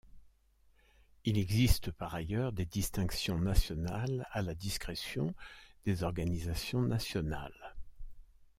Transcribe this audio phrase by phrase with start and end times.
[1.25, 5.35] Il existe par ailleurs des distinctions nationales à la discrétion
[5.85, 7.75] des organisations nationales.